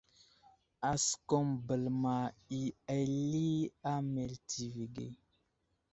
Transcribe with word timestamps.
Asəkum 0.89 1.47
bəlma 1.67 2.15
i 2.61 2.61
ali 2.95 3.45
a 3.91 3.93
meltivi 4.13 4.83
age. 4.99 5.07